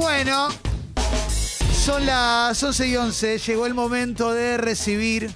[0.00, 0.48] Bueno,
[1.84, 3.38] son las 11 y 11.
[3.38, 5.30] Llegó el momento de recibir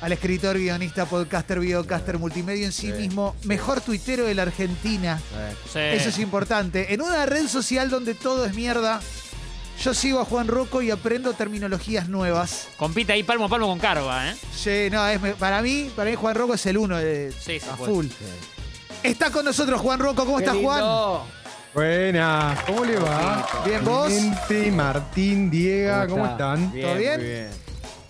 [0.00, 5.20] al escritor, guionista, podcaster, videocaster, multimedia en sí, mismo, mejor tuitero de la Argentina.
[5.70, 5.80] Sí.
[5.80, 6.94] Eso es importante.
[6.94, 9.02] En una red social donde todo es mierda,
[9.84, 12.68] yo sigo a Juan Rocco y aprendo terminologías nuevas.
[12.78, 14.36] Compite ahí palmo a palmo con Carva, ¿eh?
[14.56, 17.66] Sí, no, es, para mí, para mí Juan Rocco es el uno de Sí, sí,
[17.70, 17.92] a puede.
[17.92, 18.06] full.
[19.02, 20.24] Está con nosotros Juan Rocco.
[20.24, 20.82] ¿Cómo Qué estás, Juan?
[21.74, 23.46] Buenas, ¿cómo le va?
[23.64, 24.08] Bien, ¿vos?
[24.08, 26.54] Clemente, Martín, Diego, ¿cómo, está?
[26.54, 26.72] están?
[26.72, 27.20] ¿Todo bien?
[27.20, 27.48] muy bien.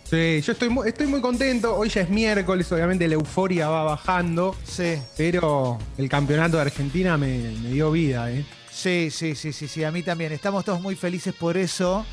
[0.09, 1.77] Sí, yo estoy muy, estoy muy contento.
[1.77, 7.17] Hoy ya es miércoles, obviamente la euforia va bajando, Sí, pero el campeonato de Argentina
[7.17, 8.45] me, me dio vida, ¿eh?
[8.73, 9.85] sí, sí, sí, sí, sí.
[9.85, 10.33] A mí también.
[10.33, 12.05] Estamos todos muy felices por eso.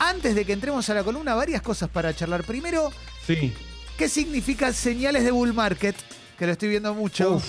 [0.00, 2.42] Antes de que entremos a la columna, varias cosas para charlar.
[2.42, 2.90] Primero,
[3.24, 3.54] Sí.
[3.96, 5.94] ¿qué significan señales de bull market?
[6.36, 7.36] Que lo estoy viendo mucho.
[7.36, 7.44] Uf,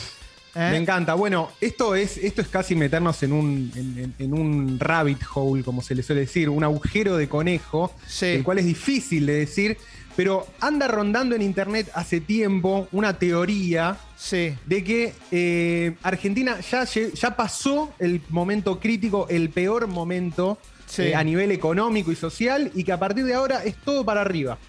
[0.56, 0.70] ¿Eh?
[0.72, 1.16] Me encanta.
[1.16, 5.96] Bueno, esto es, esto es casi meternos en un, en, un rabbit hole, como se
[5.96, 8.28] le suele decir, un agujero de conejo, Sí.
[8.28, 9.78] el cual es difícil de decir,
[10.16, 14.54] pero anda rondando en internet hace tiempo una teoría Sí.
[14.68, 21.02] de que eh, Argentina ya, ya pasó el momento crítico, el peor momento Sí.
[21.04, 24.22] eh, a nivel económico y social, y que a partir de ahora es todo para
[24.22, 24.60] arriba.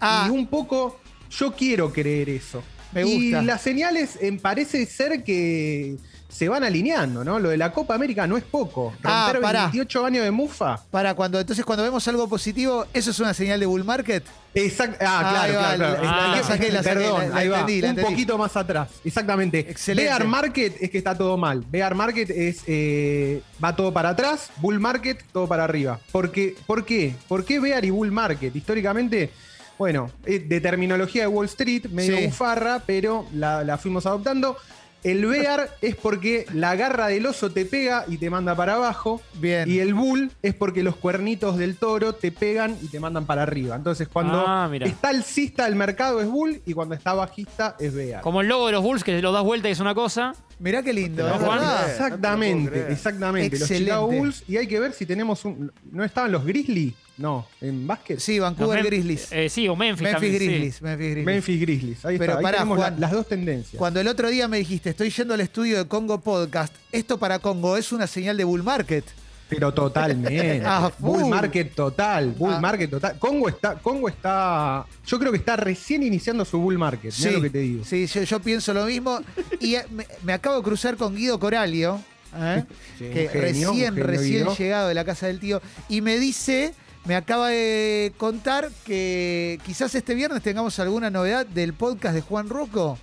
[0.00, 0.98] Ah, Y un poco
[1.30, 2.62] yo quiero creer eso.
[3.04, 5.96] Me Y las señales eh, parece ser que
[6.28, 7.38] se van alineando, ¿no?
[7.38, 8.92] Lo de la Copa América no es poco.
[9.04, 9.62] Ah, Romper pará.
[9.66, 10.82] 28 años de mufa.
[10.90, 14.22] para cuando, entonces cuando vemos algo positivo, ¿eso es una señal de bull market?
[14.52, 14.98] Exacto.
[15.00, 16.02] Ah, claro, claro, claro.
[16.04, 17.60] la- la saqué, la saqué, Perdón, la- ahí va.
[17.60, 18.88] entendí, Un poquito más atrás.
[19.04, 19.60] Exactamente.
[19.60, 20.10] Excelente.
[20.10, 21.64] Bear Market es que está todo mal.
[21.70, 24.50] Bear Market es eh, va todo para atrás.
[24.56, 26.00] Bull Market todo para arriba.
[26.12, 27.14] Porque, ¿Por qué?
[27.28, 28.54] ¿Por qué Bear y Bull Market?
[28.56, 29.30] Históricamente,
[29.78, 32.26] bueno, eh, de terminología de Wall Street, medio Sí.
[32.26, 34.56] bufarra, pero la, la fuimos adoptando.
[35.04, 39.20] El bear es porque la garra del oso te pega y te manda para abajo.
[39.34, 39.70] Bien.
[39.70, 43.42] Y el bull es porque los cuernitos del toro te pegan y te mandan para
[43.44, 43.76] arriba.
[43.76, 48.20] Entonces, cuando Ah, está alcista del mercado es bull y cuando está bajista es bear.
[48.22, 50.34] Como el logo de los Bulls, que lo das vuelta y es una cosa.
[50.58, 51.60] Mirá qué lindo, ¿No, Juan?
[51.90, 53.50] Exactamente, No exactamente.
[53.58, 53.84] Los Excelente.
[53.90, 54.44] Chicago Bulls.
[54.48, 55.70] Y hay que ver si tenemos un.
[55.92, 56.94] ¿No estaban los Grizzlies?
[57.18, 58.18] No, en básquet.
[58.20, 59.32] Sí, Vancouver Los Grizzlies.
[59.32, 60.46] Eh, sí, o Memphis, Memphis también, sí.
[60.48, 61.26] Grizzlies, Memphis Grizzlies.
[61.26, 62.04] Memphis Grizzlies.
[62.04, 62.38] Ahí Pero está.
[62.38, 63.78] Ahí pará, tenemos la- las dos tendencias.
[63.78, 67.38] Cuando el otro día me dijiste, estoy yendo al estudio de Congo Podcast, esto para
[67.38, 69.04] Congo es una señal de bull market.
[69.48, 70.60] Pero totalmente.
[70.66, 72.32] Ah, Bull market total.
[72.32, 72.60] Bull Ah.
[72.60, 73.18] market total.
[73.18, 74.84] Congo está, Congo está.
[75.06, 77.12] Yo creo que está recién iniciando su bull market.
[77.18, 77.84] Mirá lo que te digo.
[77.84, 79.20] sí yo, yo pienso lo mismo.
[79.60, 82.00] Y eh, me, me acabo de cruzar con Guido Coralio,
[82.36, 82.64] ¿eh?
[82.98, 84.56] Sí, que genio, recién, genio, recién Guido.
[84.56, 86.74] llegado de la casa del tío, y me dice,
[87.04, 92.48] me acaba de contar que quizás este viernes tengamos alguna novedad del podcast de Juan
[92.48, 92.98] Rocco.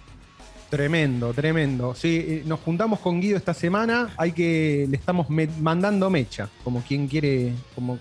[0.74, 1.94] Tremendo, tremendo.
[1.94, 4.10] Sí, eh, nos juntamos con Guido esta semana.
[4.18, 4.88] Hay que.
[4.90, 6.50] Le estamos mandando mecha.
[6.64, 7.54] Como quien quiere.
[7.76, 8.00] Como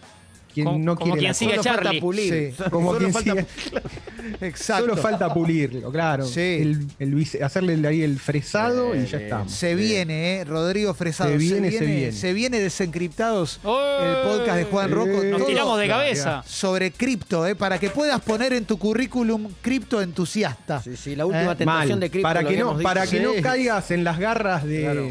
[0.52, 1.18] quien Como- no como quiere.
[1.20, 2.54] quien la sigue Solo falta pulir.
[2.56, 2.62] Sí.
[2.70, 3.46] Como Solo quien falta sigue-
[4.40, 4.82] Exacto.
[4.86, 6.24] Solo falta pulirlo, claro.
[6.26, 6.40] Sí.
[6.40, 9.52] El, el vice- hacerle ahí el fresado y ya estamos.
[9.52, 10.44] Se viene, ¿eh?
[10.44, 11.30] Rodrigo Fresado.
[11.30, 12.12] Se viene, se viene.
[12.12, 13.98] Se viene desencriptados ¡Oh!
[14.00, 15.22] el podcast de Juan Rocco.
[15.22, 16.42] Eh, Nos todo tiramos de cabeza.
[16.46, 17.54] sobre cripto, ¿eh?
[17.54, 20.80] para que puedas poner en tu currículum cripto entusiasta.
[20.82, 22.00] Sí, sí, la última Eh, tentación Mal.
[22.00, 22.28] de cripto.
[22.28, 25.08] para que no, para que no caigas en las garras de, Claro.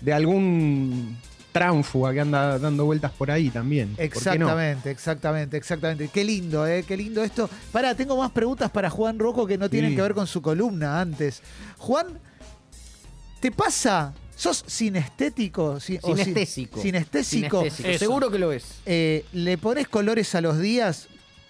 [0.00, 1.16] de algún
[1.52, 3.94] tránfuga que anda dando vueltas por ahí también.
[3.98, 6.08] Exactamente, exactamente, exactamente.
[6.08, 6.84] Qué lindo, ¿eh?
[6.86, 7.48] Qué lindo esto.
[7.72, 9.96] Pará, tengo más preguntas para Juan Rocco que no tienen Sí.
[9.96, 11.42] que ver con su columna antes.
[11.78, 12.18] Juan,
[13.40, 14.14] ¿te pasa?
[14.36, 15.80] ¿Sos sinestético?
[15.80, 16.80] Si- o si- Sinestésico.
[16.80, 17.64] Sinestésico.
[17.98, 18.64] Seguro que lo es.
[18.86, 21.08] Eh, ¿Le pones colores a los días?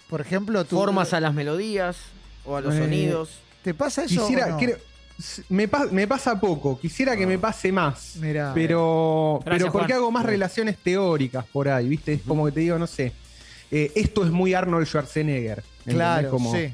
[0.09, 0.77] Por ejemplo, tú.
[0.77, 1.97] Formas a las melodías
[2.45, 3.31] o a los Eh, sonidos.
[3.63, 4.21] ¿Te pasa eso?
[4.23, 4.57] Quisiera, o no?
[4.59, 4.77] quiero-
[5.49, 8.17] me, pa- me pasa poco, quisiera que me pase más.
[8.21, 8.53] Mirá.
[8.55, 9.99] pero, Gracias, pero porque Juan.
[10.03, 12.15] hago más relaciones teóricas por ahí, ¿viste?
[12.15, 13.13] Es como que te digo, no sé.
[13.71, 15.63] eh, esto es muy Arnold Schwarzenegger.
[15.87, 16.73] Claro, Como- sí.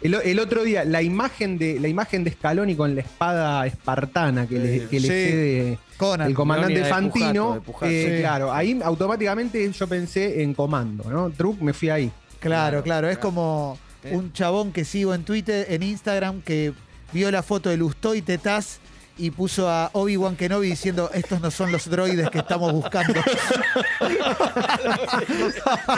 [0.00, 4.46] El, el otro día, la imagen de la imagen de Scaloni con la espada espartana
[4.46, 5.08] que le, que le Sí.
[5.08, 6.28] cede Conan.
[6.28, 7.32] el comandante de Fantino.
[7.46, 7.92] Pujato, de Pujato.
[7.92, 8.20] eh, Sí.
[8.20, 11.30] Claro, ahí automáticamente yo pensé en comando, ¿no?
[11.30, 12.12] Truc, me fui ahí.
[12.38, 13.08] Claro, claro.
[13.08, 13.28] Es claro.
[13.30, 14.14] como Eh.
[14.16, 16.72] un chabón que sigo en Twitter, en Instagram, que
[17.12, 18.78] vio la foto de Lustó y Tetaz
[19.20, 23.20] y puso a Obi-Wan Kenobi diciendo estos no son los droides que estamos buscando.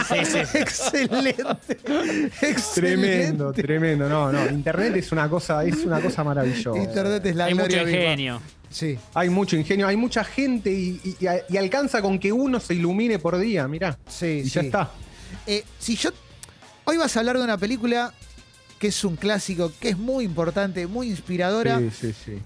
[0.09, 0.39] Sí, sí.
[0.59, 1.45] Excelente.
[2.43, 2.81] Excelente.
[2.81, 4.09] Tremendo, tremendo.
[4.09, 4.47] No, no.
[4.51, 6.79] Internet es una cosa, es una cosa maravillosa.
[6.81, 7.99] Internet es la Hay mucho gloria viva.
[8.03, 8.41] ingenio.
[8.71, 8.99] Sí.
[9.15, 13.19] Hay mucho ingenio, hay mucha gente y, y- y alcanza con que uno se ilumine
[13.19, 13.99] por día, mirá.
[14.09, 14.91] Sí, Y ya está.
[15.47, 16.11] Eh, si yo.
[16.85, 18.13] Hoy vas a hablar de una película
[18.81, 21.79] que es un clásico, que es muy importante, muy inspiradora.
[21.79, 22.39] Sí, sí, sí.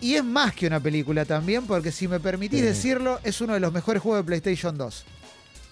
[0.00, 2.66] Y es más que una película también, porque si me permitís Sí.
[2.66, 5.04] decirlo, es uno de los mejores juegos de PlayStation 2.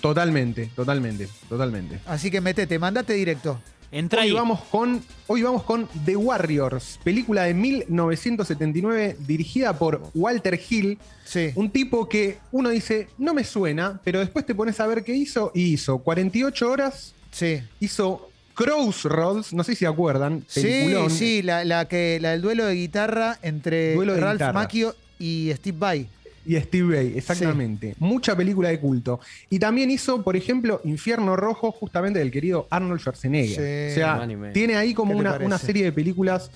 [0.01, 1.99] Totalmente, totalmente, totalmente.
[2.07, 3.61] Así que metete, mandate directo.
[3.93, 4.33] Entra Hoy ahí.
[4.35, 11.51] vamos, con, hoy vamos con The Warriors, película de 1979 dirigida por Walter Hill, Sí.
[11.57, 15.15] un tipo que uno dice, no me suena, pero después te pones a ver qué
[15.15, 17.63] hizo y hizo 48 horas, Sí.
[17.81, 18.30] hizo
[18.65, 21.11] Crossroads, no sé si se acuerdan, Sí, peliculón.
[21.11, 24.53] sí, la, la que, la del duelo de guitarra entre Duelo de Ralph guitarra.
[24.53, 26.09] Macchio y Steve Vai.
[26.47, 27.95] Y Steve Bay, exactamente.
[27.99, 29.21] Mucha película de culto.
[29.51, 33.91] Y también hizo, por ejemplo, Infierno Rojo, justamente del querido Arnold Schwarzenegger.
[33.91, 33.93] Sí.
[33.93, 36.51] o sea, tiene ahí como una serie de películas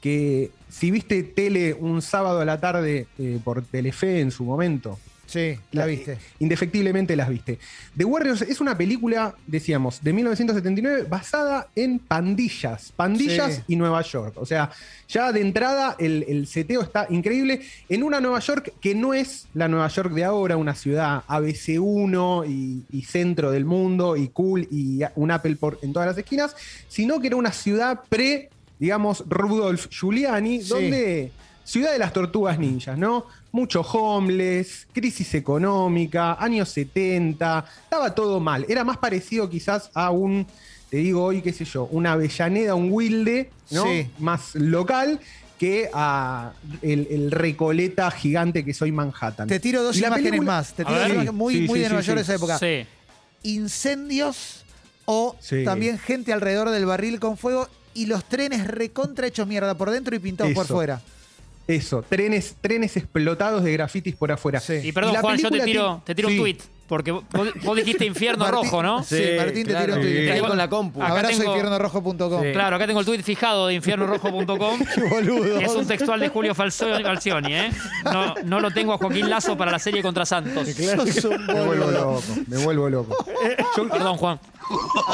[0.00, 4.98] que, si viste tele un sábado a la tarde eh, por Telefe en su momento,
[5.26, 6.18] Sí, la viste.
[6.38, 7.58] Indefectiblemente las viste.
[7.96, 12.92] The Warriors es una película, decíamos, de 1979 basada en pandillas.
[12.94, 13.62] Pandillas Sí.
[13.68, 14.34] y Nueva York.
[14.36, 14.70] O sea,
[15.08, 19.46] ya de entrada el, el seteo está increíble en una Nueva York que no es
[19.52, 24.68] la Nueva York de ahora, una ciudad ABC1 y, y centro del mundo y cool
[24.70, 26.54] y un Apple por, en todas las esquinas,
[26.88, 30.68] sino que era una ciudad pre, digamos, Rudolf Giuliani, Sí.
[30.68, 31.32] donde...
[31.64, 33.26] Ciudad de las Tortugas Ninjas, ¿no?
[33.56, 38.66] Mucho homeless, crisis económica, años 70, estaba todo mal.
[38.68, 40.46] Era más parecido quizás a un,
[40.90, 43.84] te digo hoy, qué sé yo, una Avellaneda, un Wilde, ¿no?
[43.84, 44.10] Sí.
[44.18, 45.20] Más local
[45.58, 49.48] que a el, el Recoleta gigante que soy Manhattan.
[49.48, 50.74] Te tiro dos imágenes película- más.
[50.74, 52.22] Te tiro dos Sí, muy, sí, muy sí, de Nueva sí, York sí.
[52.24, 52.58] esa época.
[52.58, 52.86] Sí.
[53.42, 54.64] Incendios
[55.06, 55.64] o Sí.
[55.64, 60.14] también gente alrededor del barril con fuego y los trenes recontra hechos mierda por dentro
[60.14, 61.00] y pintados por fuera.
[61.68, 64.60] Eso, trenes, trenes explotados de grafitis por afuera.
[64.60, 64.74] Sí.
[64.84, 66.34] Y perdón, Juan, yo te tiro, ti- te tiro Sí.
[66.36, 66.58] un tweet.
[66.86, 67.24] Porque vos,
[67.64, 69.02] vos dijiste infierno Martín- rojo, ¿no?
[69.02, 70.30] Sí, Martín te tiró un tweet.
[70.30, 71.02] Ahí con la compu.
[71.02, 72.42] Acá Abrazo infiernorrojo.com.
[72.44, 72.52] Sí.
[72.52, 74.78] Claro, acá tengo el tweet fijado de infiernorrojo.com.
[74.94, 75.58] Qué boludo.
[75.58, 77.70] que es un textual de Julio Falso- Falcioni, ¿eh?
[78.04, 80.68] No, no lo tengo a Joaquín Lazo para la serie contra Santos.
[80.78, 83.26] Me vuelvo loco, me vuelvo loco.
[83.76, 84.38] Yo- Perdón, Juan.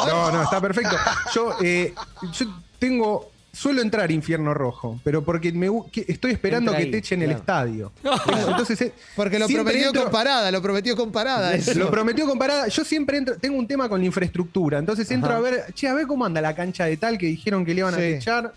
[0.06, 0.96] No, no, está perfecto.
[1.34, 1.94] Yo, eh,
[2.34, 2.46] yo
[2.78, 3.31] tengo.
[3.54, 6.96] Suelo entrar Infierno Rojo, pero porque me, gu- que- estoy esperando Entra que ahí, te
[6.98, 7.92] echen el estadio.
[8.48, 11.54] Entonces, eh, Porque lo prometió entro- con parada, lo prometió con parada.
[11.54, 11.74] eso.
[11.74, 12.68] Lo prometió comparada.
[12.68, 14.78] Yo siempre entro, tengo un tema con la infraestructura.
[14.78, 15.38] Entonces entro Ajá.
[15.38, 17.80] a ver, che, a ver cómo anda la cancha de tal que dijeron que le
[17.80, 18.54] iban a echar.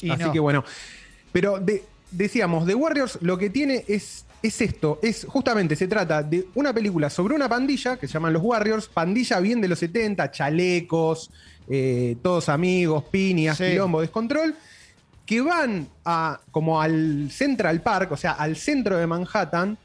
[0.00, 0.32] Y Así no.
[0.32, 0.64] que bueno.
[1.30, 4.98] Pero de- decíamos, The Warriors lo que tiene es, es esto.
[5.00, 8.88] Es justamente se trata de una película sobre una pandilla que se llaman los Warriors,
[8.88, 11.30] pandilla bien de los 70, chalecos,
[11.70, 13.70] eh, todos amigos, piñas, Sí.
[13.70, 14.54] quilombo, descontrol,
[15.24, 19.78] que van a como al Central Park, o sea, al centro de Manhattan,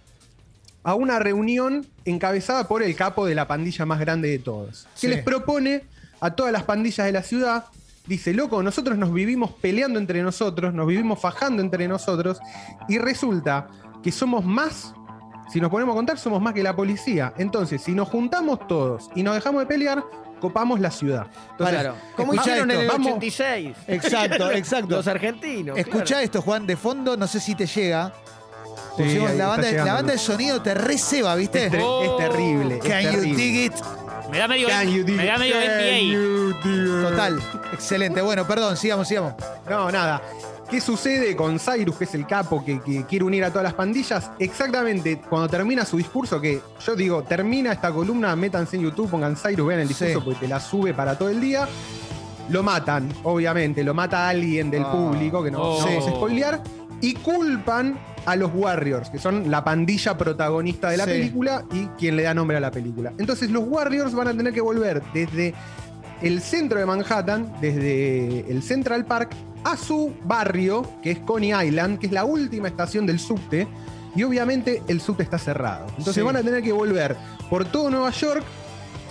[0.84, 4.88] a una reunión encabezada por el capo de la pandilla más grande de todos.
[4.96, 5.08] Sí.
[5.08, 5.84] Que les propone
[6.20, 7.66] a todas las pandillas de la ciudad,
[8.08, 12.40] dice, loco, nosotros nos vivimos peleando entre nosotros, nos vivimos fajando entre nosotros,
[12.88, 13.68] y resulta
[14.04, 14.94] que somos más,
[15.52, 17.34] si nos ponemos a contar, somos más que la policía.
[17.38, 20.04] Entonces, si nos juntamos todos y nos dejamos de pelear,
[20.40, 21.28] copamos la ciudad.
[21.52, 21.96] Entonces, Claro.
[22.16, 23.08] Como hicieron en el vamos.
[23.08, 23.76] 86.
[23.88, 24.96] Exacto, exacto.
[24.98, 25.78] Los argentinos.
[25.78, 26.24] Escucha claro.
[26.24, 28.14] esto, Juan, de fondo, no sé si te llega.
[28.98, 29.94] Sí, Pusimos ahí la, banda, la llegando.
[29.94, 31.66] banda de sonido te receba, ¿viste?
[31.66, 32.78] es, ter- es terrible.
[32.78, 33.74] es Can you dig it?
[34.32, 36.00] Me da medio, Can you dig me da medio Can NBA.
[36.02, 37.10] you dig it?
[37.10, 37.40] Total.
[37.74, 38.22] Excelente.
[38.22, 39.34] Bueno, perdón, sigamos, sigamos.
[39.70, 40.22] No, nada.
[40.70, 43.74] ¿Qué sucede con Cyrus, que es el capo que, que quiere unir a todas las
[43.76, 44.32] pandillas?
[44.40, 49.36] Exactamente cuando termina su discurso, que yo digo, termina esta columna, métanse en YouTube, pongan
[49.36, 50.26] Cyrus, vean el discurso, Sí.
[50.26, 51.68] porque te la sube para todo el día.
[52.50, 54.92] Lo matan, obviamente, lo mata alguien del Ah.
[54.92, 55.80] público, que no, Oh.
[55.82, 56.62] no vamos a spoilear,
[57.00, 61.12] y culpan a los Warriors, que son la pandilla protagonista de la Sí.
[61.12, 63.14] película y quien le da nombre a la película.
[63.20, 65.54] Entonces los Warriors van a tener que volver desde
[66.22, 69.32] el centro de Manhattan, desde el Central Park,
[69.64, 73.68] a su barrio, que es Coney Island, que es la última estación del subte,
[74.16, 75.88] y obviamente el subte está cerrado.
[75.90, 76.22] Entonces Sí.
[76.22, 77.16] van a tener que volver
[77.50, 78.44] por todo Nueva York,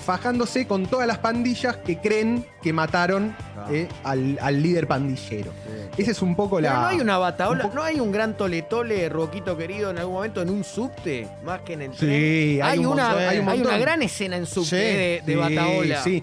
[0.04, 3.68] fajándose con todas las pandillas que creen que mataron Ah.
[3.70, 5.50] eh, al, al líder pandillero.
[5.96, 6.74] Esa es un poco la...
[6.74, 10.42] No hay una bataola, un no hay un gran tole-tole, Roquito querido, en algún momento
[10.42, 12.10] en un subte, más que en el Sí, tren.
[12.10, 15.22] hay Hay, un una, montón, hay hay, un una gran escena en subte Sí, de,
[15.24, 16.02] de Sí, bataola.
[16.04, 16.22] Sí.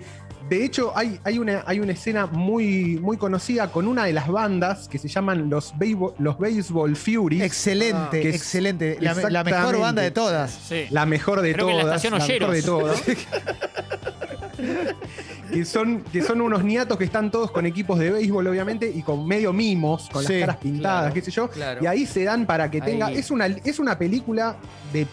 [0.52, 4.28] De hecho, hay, hay, una, hay una escena muy, muy conocida con una de las
[4.28, 7.42] bandas que se llaman los, Beisbo- los Baseball Furies.
[7.42, 8.98] Excelente, Que es- excelente.
[9.00, 10.52] La, la mejor banda de todas.
[10.52, 10.88] Sí.
[10.90, 11.96] La mejor de Creo que en la todas.
[12.04, 13.02] estación la mejor de todas.
[15.54, 19.04] que, son, que son unos niatos que están todos con equipos de béisbol, obviamente, y
[19.04, 21.50] con medio mimos, con Sí, las caras pintadas, claro, qué sé yo.
[21.50, 21.82] claro.
[21.82, 23.06] Y ahí se dan para que tenga.
[23.08, 23.18] Ahí.
[23.18, 24.58] Es una, es una película
[24.92, 25.08] de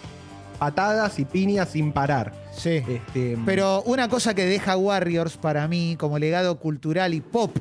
[0.59, 2.33] patadas y piñas sin parar.
[2.59, 2.83] Sí.
[2.89, 7.57] Este, Pero una cosa que deja Warriors para mí como legado cultural y pop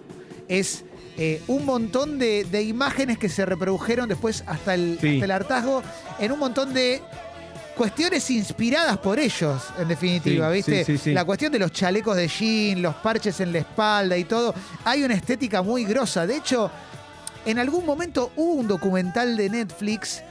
[0.48, 0.84] es
[1.18, 5.14] eh, un montón de, de imágenes que se reprodujeron después hasta el, Sí.
[5.16, 5.82] hasta el hartazgo
[6.20, 7.02] en un montón de
[7.76, 10.86] cuestiones inspiradas por ellos, en definitiva, Sí, ¿viste?
[10.86, 11.14] sí, sí, sí.
[11.14, 14.54] La cuestión de los chalecos de jean, los parches en la espalda y todo.
[14.84, 16.26] Hay una estética muy grosa.
[16.26, 16.72] De hecho,
[17.46, 20.24] en algún momento hubo un documental de Netflix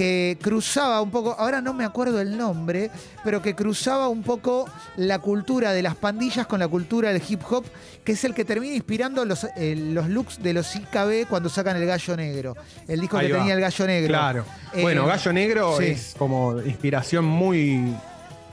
[0.00, 2.90] que cruzaba un poco, ahora no me acuerdo el nombre,
[3.22, 4.66] pero que cruzaba un poco
[4.96, 7.66] la cultura de las pandillas con la cultura del hip hop,
[8.02, 11.76] que es el que termina inspirando los, eh, los looks de los IKB cuando sacan
[11.76, 12.56] el gallo negro.
[12.88, 13.38] El disco Ahí que va.
[13.40, 14.08] tenía el gallo negro.
[14.08, 14.44] Claro.
[14.72, 15.84] Eh, bueno, Gallo Negro sí.
[15.84, 17.94] es como inspiración muy,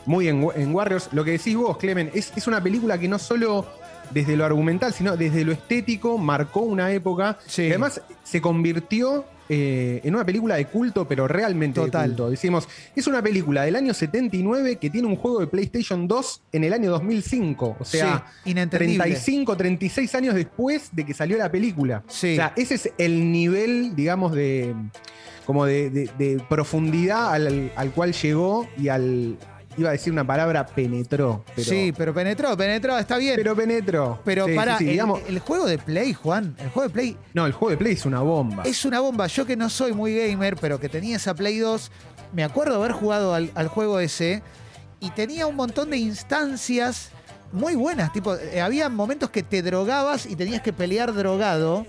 [0.05, 1.07] muy en, en Warriors.
[1.13, 3.65] Lo que decís vos, Clemen, es, es una película que no solo
[4.09, 7.37] desde lo argumental, sino desde lo estético marcó una época.
[7.47, 7.61] Sí.
[7.61, 12.03] que además se convirtió eh, en una película de culto, pero realmente Total.
[12.03, 12.29] de culto.
[12.29, 16.63] Decimos, es una película del año 79 que tiene un juego de PlayStation 2 en
[16.63, 17.77] el año 2005.
[17.79, 18.97] O sea, Sí, inentendible.
[18.97, 22.03] 35, 36 años después de que salió la película.
[22.07, 22.33] Sí.
[22.33, 24.73] O sea, ese es el nivel, digamos, de
[25.45, 29.37] como de, de- de profundidad al, al cual llegó y al,
[29.77, 31.43] iba a decir una palabra, penetró.
[31.55, 33.35] Pero, sí, pero penetró, penetró, está bien.
[33.35, 34.19] pero penetró.
[34.25, 36.93] Pero Sí, para, sí, sí, el, digamos, el juego de Play, Juan, el juego de
[36.93, 38.63] Play no, el juego de Play es una bomba.
[38.63, 39.27] es una bomba.
[39.27, 41.91] Yo que no soy muy gamer, pero que tenía esa Play 2,
[42.33, 44.41] me acuerdo haber jugado al, al juego ese
[44.99, 47.11] y tenía un montón de instancias
[47.51, 48.11] muy buenas.
[48.11, 51.85] Tipo, eh, había momentos que te drogabas y tenías que pelear drogado.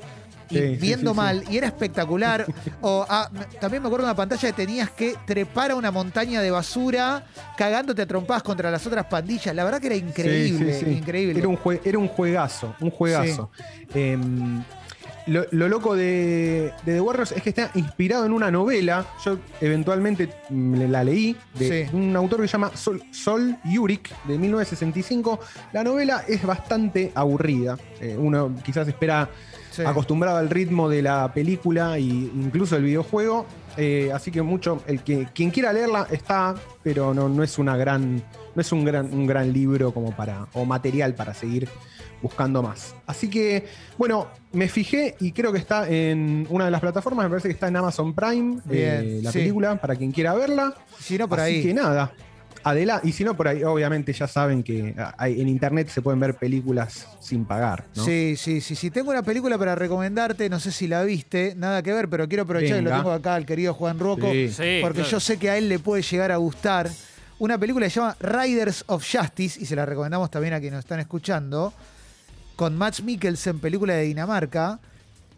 [0.50, 1.16] Y Sí, viendo sí, sí.
[1.16, 2.46] mal, y era espectacular.
[2.80, 6.40] o ah, también me acuerdo de una pantalla que tenías que trepar a una montaña
[6.40, 7.26] de basura,
[7.56, 9.54] cagándote a trompadas contra las otras pandillas.
[9.54, 11.38] La verdad que era increíble, increíble.
[11.38, 13.50] Era un, jue- era un juegazo, un juegazo.
[13.94, 14.62] Em,
[15.28, 19.06] lo, lo loco de, de The Warriors es que está inspirado en una novela.
[19.24, 21.96] Yo eventualmente la leí de Sí.
[21.96, 25.38] un autor que se llama Sol, Sol Yurik de 1965.
[25.72, 27.78] La novela es bastante aburrida.
[28.00, 29.28] Eh, uno quizás espera
[29.70, 29.82] Sí.
[29.84, 33.46] acostumbrado al ritmo de la película e incluso el videojuego.
[33.76, 37.76] Eh, así que mucho, el que quien quiera leerla está, pero no, no es una
[37.76, 38.16] gran,
[38.56, 41.68] no es un gran, un gran libro como para, o material para seguir
[42.22, 42.94] buscando más.
[43.06, 47.30] Así que, bueno, me fijé y creo que está en una de las plataformas, me
[47.30, 49.38] parece que está en Amazon Prime, Bien, eh, la sí.
[49.38, 50.74] película, para quien quiera verla.
[50.98, 51.62] Si no, por Así ahí.
[51.62, 52.12] que nada.
[52.64, 56.02] Adelante, y si no, por ahí, obviamente ya saben que ah, hay- en internet se
[56.02, 57.84] pueden ver películas sin pagar.
[57.94, 58.04] ¿no?
[58.04, 58.90] Sí, sí, sí, sí.
[58.90, 62.42] Tengo una película para recomendarte, no sé si la viste, nada que ver, pero quiero
[62.42, 63.02] aprovechar que lo Venga.
[63.02, 64.48] tengo acá al querido Juan Rocco, Sí.
[64.48, 65.10] Sí, porque claro.
[65.10, 66.90] yo sé que a él le puede llegar a gustar.
[67.38, 70.78] Una película que se llama Riders of Justice, y se la recomendamos también a quienes
[70.78, 71.72] nos están escuchando,
[72.58, 74.80] con Max Mikkelsen, película de Dinamarca.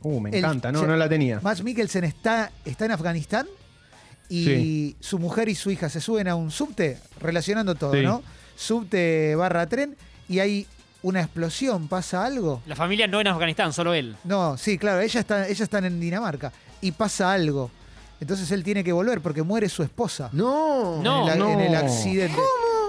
[0.02, 1.38] Uh, me El- encanta, no, se- no la tenía.
[1.42, 3.46] Max Mikkelsen está, está en Afganistán
[4.30, 4.96] y Sí.
[5.00, 8.00] su mujer y su hija se suben a un subte, relacionando todo, Sí.
[8.00, 8.22] ¿no?
[8.56, 9.96] Subte barra tren,
[10.30, 10.66] y hay
[11.02, 12.62] una explosión, pasa algo.
[12.64, 14.16] La familia no en Afganistán, solo él.
[14.24, 17.70] No, sí, claro, ella está, ellas están en Dinamarca y pasa algo.
[18.18, 21.02] Entonces él tiene que volver porque muere su esposa No.
[21.02, 21.26] No.
[21.26, 21.50] en, el, no.
[21.50, 22.40] en el accidente.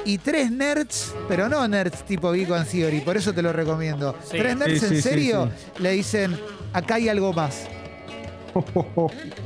[0.06, 4.16] Y tres nerds, pero no nerds tipo Big Bang Theory, por eso te lo recomiendo.
[4.24, 4.38] Sí.
[4.38, 6.38] Tres nerds Sí, en sí, sí, serio le dicen,
[6.74, 7.68] acá hay algo más.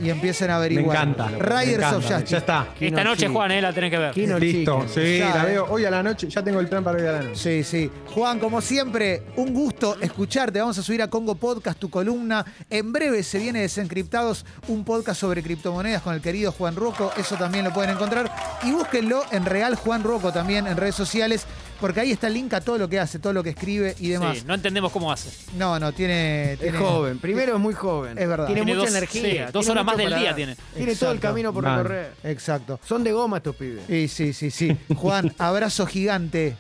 [0.01, 0.97] Y empiezan a me averiguar.
[0.97, 1.25] encanta.
[1.27, 1.97] me Riders encanta.
[1.97, 2.31] of Justice.
[2.31, 2.67] Ya está.
[2.79, 4.12] Esta noche, Juan, eh, la tenés que ver.
[4.13, 4.85] Kino Listo.
[4.93, 5.51] Sí, Ya, la eh.
[5.51, 6.27] veo hoy a la noche.
[6.29, 7.35] Ya tengo el plan para hoy a la noche.
[7.35, 7.91] Sí, sí.
[8.13, 10.59] Juan, como siempre, un gusto escucharte.
[10.59, 12.45] Vamos a subir a Congo Podcast tu columna.
[12.69, 17.12] En breve se viene Desencriptados, un podcast sobre criptomonedas con el querido Juan Rocco.
[17.17, 18.31] Eso también lo pueden encontrar.
[18.63, 21.45] Y búsquenlo en Real Juan Rocco también en redes sociales,
[21.79, 24.09] porque ahí está el link a todo lo que hace, todo lo que escribe y
[24.09, 24.38] demás.
[24.39, 25.29] Sí, no entendemos cómo hace.
[25.57, 26.53] No, no, tiene.
[26.53, 27.19] Es joven.
[27.19, 28.17] Primero es muy joven.
[28.17, 28.45] Es verdad.
[28.47, 29.48] Tiene, Tiene mucha dos- energía.
[29.48, 30.36] sí, dos horas más del día dar.
[30.36, 30.56] tiene.
[30.75, 31.78] Tiene todo el camino por Mal.
[31.84, 32.14] recorrer.
[32.24, 32.80] Exacto.
[32.86, 33.84] Son de goma estos pibes.
[33.88, 34.78] Sí, sí, sí, sí.
[34.96, 36.56] Juan, abrazo gigante.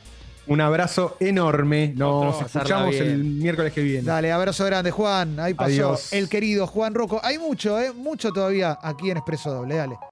[0.47, 1.93] Un abrazo enorme.
[1.95, 4.03] Nos Otro, escuchamos el miércoles que viene.
[4.03, 5.39] Dale, abrazo grande, Juan.
[5.39, 6.13] Ahí pasó Adiós.
[6.13, 7.19] el querido Juan Rocco.
[7.23, 7.91] Hay mucho, ¿eh?
[7.91, 9.75] Mucho todavía aquí en Expreso Doble.
[9.75, 9.95] Dale.